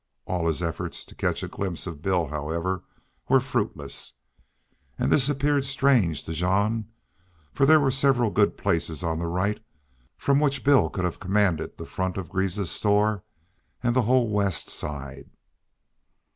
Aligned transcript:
All 0.25 0.47
his 0.47 0.63
efforts 0.63 1.05
to 1.05 1.13
catch 1.13 1.43
a 1.43 1.47
glimpse 1.47 1.85
of 1.85 2.01
Bill, 2.01 2.29
however, 2.29 2.81
were 3.29 3.39
fruitless. 3.39 4.15
And 4.97 5.11
this 5.11 5.29
appeared 5.29 5.63
strange 5.63 6.23
to 6.23 6.33
Jean, 6.33 6.89
for 7.53 7.67
there 7.67 7.79
were 7.79 7.91
several 7.91 8.31
good 8.31 8.57
places 8.57 9.03
on 9.03 9.19
the 9.19 9.27
right 9.27 9.63
from 10.17 10.39
which 10.39 10.63
Bill 10.63 10.89
could 10.89 11.05
have 11.05 11.19
commanded 11.19 11.77
the 11.77 11.85
front 11.85 12.17
of 12.17 12.29
Greaves's 12.29 12.71
store 12.71 13.23
and 13.83 13.95
the 13.95 14.01
whole 14.01 14.27
west 14.31 14.71
side. 14.71 15.29